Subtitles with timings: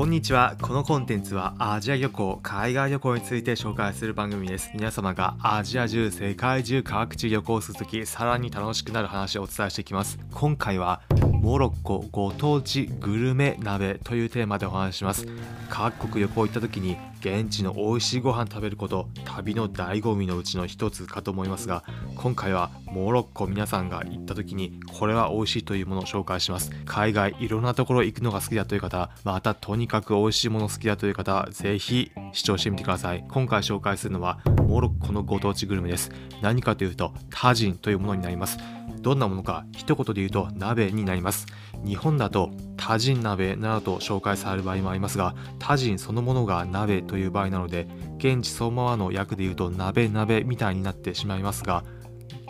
[0.00, 0.56] こんにちは。
[0.62, 4.70] このコンテンツはアジア旅行、海外旅行について紹介する番組です。
[4.72, 10.18] 皆様がアジア中、世界中、各地旅行するとき、さらに楽しくなる話をお伝えしていきます。
[10.32, 11.02] 今回は、
[11.40, 15.26] モロッコご当地グルメ鍋というテーマでお話します。
[15.70, 21.84] 各国旅行行った時に現地の美味しいご飯食べること旅の醍醐味のうちの一つかと思いますが
[22.16, 33.24] 今回はモロッコ皆さんが行った時にこれは美味しいというものを紹介します海外いろんなところ行くのが好きだという方またとにかく美味しいもの好きだという方ぜひ視聴してみてください。
[33.28, 36.10] 今回紹介するのはモロッコのご当地グルメです。
[36.42, 38.58] 何かというとタジンというものになります。
[39.00, 41.46] どんなものか一言で言うと鍋になります。
[41.84, 47.86] 日本だとタジン鍋などと紹介される場合もありますがタジンそのものが鍋という場合なので
[48.18, 51.84] 現地そのままの訳で言うと鍋鍋みたいになってしまいますが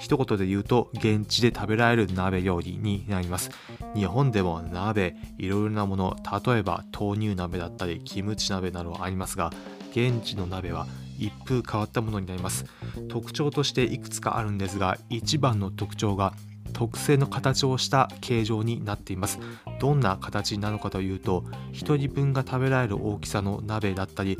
[0.00, 3.50] 一言で言うと現地で食べられる鍋料理になります。
[3.94, 9.52] 日本でも鍋いろいろなもの例えば豆乳鍋だったりキムチ鍋などありますが
[9.90, 10.86] 現地の鍋は
[11.18, 12.64] 一風変わったものになります。
[13.08, 16.32] 特徴としていくつかあるんですが一番の特徴が
[16.72, 19.38] 特製の形をした形状になっています。
[19.80, 24.38] どんな形なのかというと1人分が食べられる大きさの鍋だったり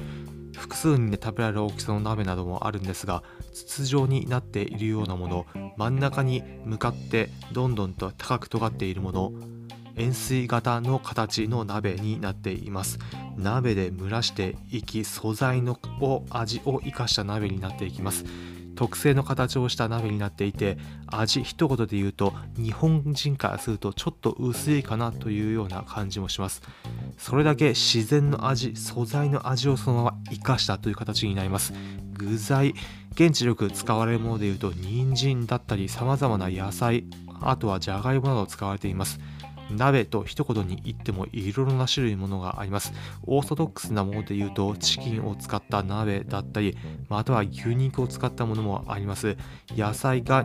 [0.56, 9.32] 複数人で食べられる大きさの鍋などもあるんですが筒状になっているようなもの真ん中に向かってどんどんと高く尖っているもの
[9.96, 12.98] 円錐型の形の鍋になっています。
[13.36, 18.24] 鍋で蒸らしていき素材のを味を生かした鍋になっていきます。
[18.76, 26.62] 特製の形をした鍋になっていて味一言で言うと日本人からするとちょっと薄いかなというような感じもします。
[27.20, 31.74] それだけ自然の味素材の味をそのまま生かしたという形になります
[32.14, 32.74] 具材
[33.12, 37.04] 現地よく使われるもので言うと人参だったり様々な野菜
[37.42, 39.20] あとはじゃがいもなど使われています
[39.70, 42.92] 鍋と一言に言ってもいろいろな種類ものがあります。
[43.22, 46.76] オーソドックスなもので言うとチキンを使った鍋だったり、
[47.08, 49.36] または牛肉を使ったものもあります。
[49.76, 50.44] 野菜が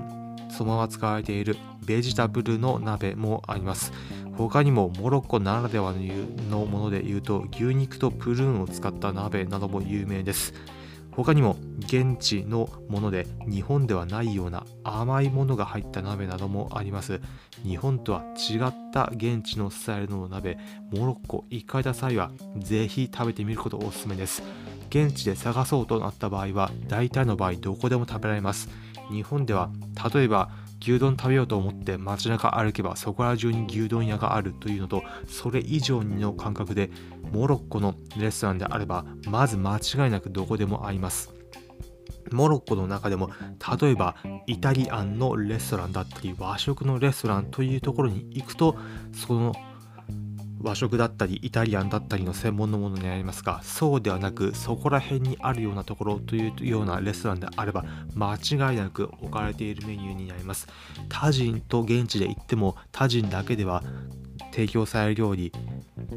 [0.49, 3.91] そのまま使われているベジタブルの鍋もあります。
[4.37, 5.93] 他にもモロッコならでは
[6.49, 10.53] のもので言うと牛肉とプルーンを使った鍋なども有名です。
[11.11, 17.21] 他にも現地のもので日本ではないような甘いものが入った鍋などもあります。
[17.63, 20.57] 日本とは違った現地のスタイルの鍋。
[20.91, 24.43] モロッコ行かれた際はぜひ食べてみることをおすすめです。
[24.89, 28.67] 現地で探そうとなった場合は大体の場合どこでも食べられます。
[29.09, 29.69] 日本では
[30.13, 30.49] 例えば
[30.85, 36.91] 牛丼食べようと思って街中歩けばそこら中に牛丼屋があるというのとそれ以上の感覚で
[37.31, 41.33] モロッコのレストランであればまず間違いなくどこでもあります
[42.31, 43.29] モロッコの中でも
[43.79, 44.15] 例えば
[44.47, 48.75] イタリアンのレストランだったり和食のレストランというところに行くと
[49.13, 49.53] その
[50.65, 60.67] 和食だったりイタリアンだったりの専門のものになりますがそうではなくそこら辺にあるようなところというようなレストランであれば間違いなく置かれているメニューになります。
[61.07, 63.83] 他人と現地で行っても他人だけでは
[64.51, 65.51] 提供される料理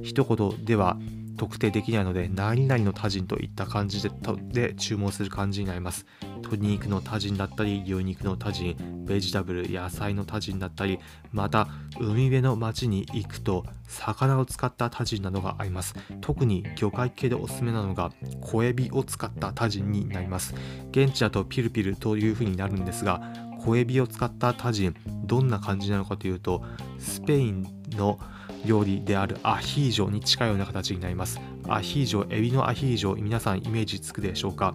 [0.02, 0.96] 一言では
[1.38, 4.10] 特定できないので何々のタジンといった感じで
[4.52, 6.04] で注文する感じになります。
[6.42, 10.98] 鶏肉のタジンだったり牛肉のタジンベジタブル野菜のタジンだったり
[11.32, 11.68] また
[11.98, 15.94] 海辺の町に行くと魚を使ったタジンなどがあります。
[16.20, 20.54] 特に魚介系でおすすめなのが小エビを使ったタジンになります。
[20.90, 23.22] 現地だとピルピルという風になるんですが
[23.60, 26.64] 小エビを使ったタジンどんな感じなのかというと
[26.98, 28.18] スペインの
[28.64, 31.40] 料理であるアヒージョに近いような形になります。
[31.68, 34.74] アヒージョエビのアヒージョ皆さんイメージつくでしょうか？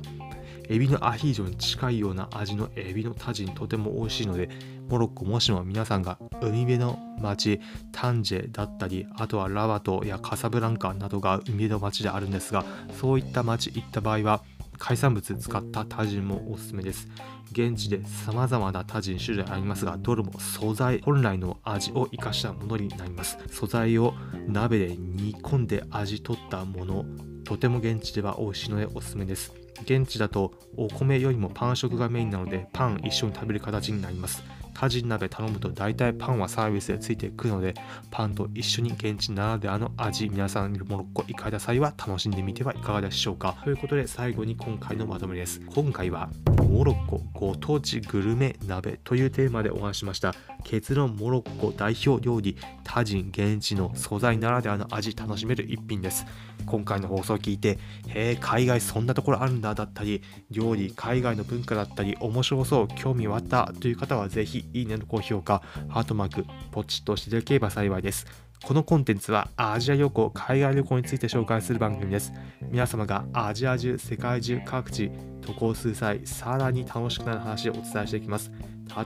[0.70, 4.48] エビのアヒージョに近いような味のエビのタジンとても美味しいので
[4.88, 7.60] モロッコもしも皆さんが海辺の町
[7.92, 12.64] タンジェだったりあとはラバトやカサブランカなどが海辺の町であるんですが
[12.98, 14.42] そういった町行った場合は
[14.78, 17.08] 海産物使ったタジンもおすすめです。
[17.52, 23.38] 現地で様々なタジン種類ありますがどれも素材本来の味を生かしたものになります。
[23.50, 24.14] 素材を
[24.48, 27.06] 鍋で煮込んで味取ったもの
[27.44, 29.54] とても現地では美味しいのでおすすめです。
[29.82, 34.44] 現地だとお米よりもパン食がメインなのでパン一緒に食べる形になります。
[34.74, 37.74] タジン鍋頼むと大体パンはサービスでついてくので
[38.12, 43.58] パンと一緒に現地ならではの味皆さんモロッコ行かれた際は楽しんでみてはいかがでしょうか。
[43.64, 45.62] ということで最後に今回のまとめです。
[45.74, 46.30] 今回は
[46.70, 50.34] モロッコご当地グルメ鍋というテーマでお話しました。
[50.64, 56.26] 結論モロッコ代表料理タジン現地の素材ならではの味楽しめる一品です。
[56.66, 57.78] 今回の放送を聞いて
[58.08, 68.26] へえ海外そんなところあるんだだったり料理海外の文化だったり面白そう興味湧ったという方はぜひいいねの高評価ハートマークポチッとしていただければ幸いです。
[68.64, 72.32] このコンテンツはアジア旅行海外旅行について紹介する番組です。
[72.62, 75.12] 皆様がアジア中世界中各地
[75.46, 78.52] 渡航する際さらに楽しくなる話をお伝えしていきます。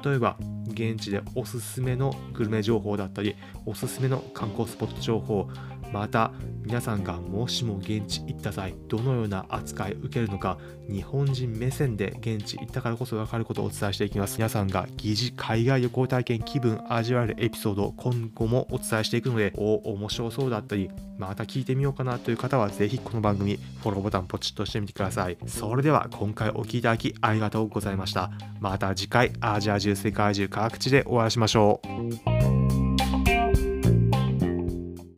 [0.04, 0.38] 例えば
[0.71, 3.35] 現地でおすすめのグルメ情報だったり
[3.65, 5.47] おすすめの観光スポット情報
[5.91, 6.31] また
[6.63, 10.57] 皆さんがもしも現地行った際どのような扱い受けるのか
[10.89, 14.37] 日本人目線で現地行ったからこそ分かることをお伝えしていきます。
[14.37, 25.37] 皆さんが疑似海外旅行体験気分味わえるエピソードを今後もお伝えしていくのでお面白そうだったりまた聞いてみようかなという方はぜひこの番組フォローボタンポチッとしてみてください。
[25.47, 28.31] それでは今回お聴きいただきありがとうございました。
[28.59, 32.37] また次回アジア中世界中各地でお会いしましょう。